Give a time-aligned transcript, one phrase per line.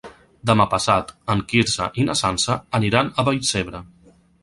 [0.51, 3.89] Demà passat en Quirze i na Sança aniran a Vallcebre.